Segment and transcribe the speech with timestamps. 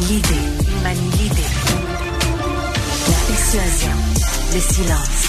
[0.00, 0.34] l'idée.
[0.68, 1.48] Il manie l'idée.
[3.08, 3.96] La persuasion.
[4.54, 5.28] Le silence.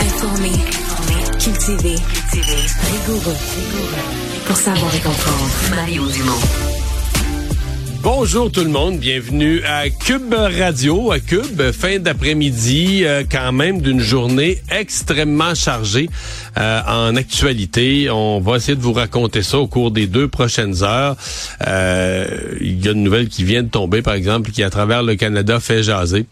[0.00, 0.52] Informé.
[1.38, 1.96] Cultivé.
[2.32, 3.36] Rigoureux.
[4.46, 5.50] Pour savoir et comprendre.
[5.74, 6.67] Mario Dumont.
[8.00, 13.80] Bonjour tout le monde, bienvenue à Cube Radio, à Cube, fin d'après-midi, euh, quand même
[13.80, 16.08] d'une journée extrêmement chargée
[16.56, 18.08] euh, en actualité.
[18.08, 21.16] On va essayer de vous raconter ça au cours des deux prochaines heures.
[21.66, 22.26] Euh,
[22.60, 25.16] il y a une nouvelle qui vient de tomber, par exemple, qui à travers le
[25.16, 26.26] Canada fait jaser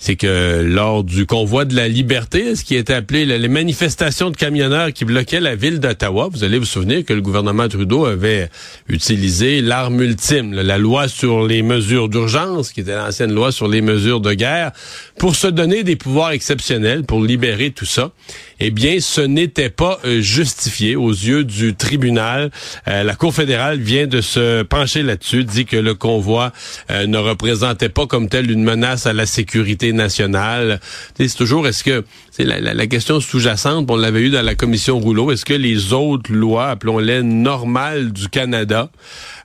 [0.00, 4.36] c'est que lors du convoi de la liberté, ce qui était appelé les manifestations de
[4.36, 8.48] camionneurs qui bloquaient la ville d'Ottawa, vous allez vous souvenir que le gouvernement Trudeau avait
[8.88, 13.80] utilisé l'arme ultime, la loi sur les mesures d'urgence, qui était l'ancienne loi sur les
[13.80, 14.70] mesures de guerre,
[15.18, 18.12] pour se donner des pouvoirs exceptionnels, pour libérer tout ça.
[18.60, 22.50] Eh bien, ce n'était pas euh, justifié aux yeux du tribunal.
[22.86, 26.52] Euh, la Cour fédérale vient de se pencher là-dessus, dit que le convoi
[26.90, 30.80] euh, ne représentait pas comme tel une menace à la sécurité nationale.
[31.16, 34.98] C'est toujours, est-ce que, c'est la, la, question sous-jacente, on l'avait eu dans la commission
[34.98, 38.90] Rouleau, est-ce que les autres lois, appelons-les normales du Canada,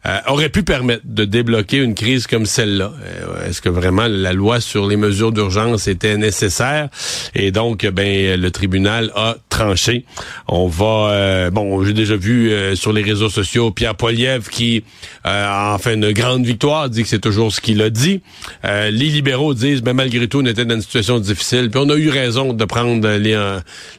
[0.05, 2.91] euh, auraient pu permettre de débloquer une crise comme celle-là?
[3.03, 6.89] Euh, est-ce que vraiment la loi sur les mesures d'urgence était nécessaire?
[7.35, 10.05] Et donc, ben, le tribunal a tranché.
[10.47, 14.83] On va, euh, bon, j'ai déjà vu sur les réseaux sociaux Pierre Poilievre qui
[15.23, 18.21] a fait une grande victoire, dit que c'est toujours ce qu'il a dit.
[18.63, 21.69] les libéraux disent, ben, malgré tout, on était dans une situation difficile.
[21.69, 23.39] Puis on a eu raison de prendre les,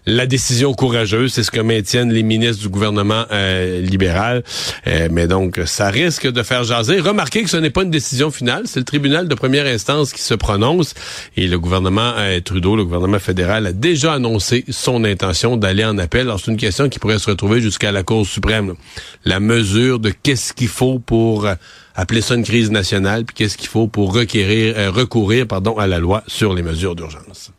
[0.07, 1.33] la décision courageuse.
[1.33, 3.25] C'est ce que maintiennent les ministres du gouvernement
[3.81, 4.43] libéral.
[5.11, 7.01] mais donc, ça risque de faire jaser.
[7.01, 10.23] Remarquez que ce n'est pas une décision finale, c'est le tribunal de première instance qui
[10.23, 10.95] se prononce
[11.37, 15.99] et le gouvernement euh, Trudeau, le gouvernement fédéral a déjà annoncé son intention d'aller en
[15.99, 16.23] appel.
[16.23, 18.73] Alors c'est une question qui pourrait se retrouver jusqu'à la Cour suprême.
[19.27, 21.57] La mesure de qu'est-ce qu'il faut pour euh,
[21.95, 25.87] appeler ça une crise nationale, puis qu'est-ce qu'il faut pour requérir, euh, recourir pardon, à
[25.87, 27.53] la loi sur les mesures d'urgence.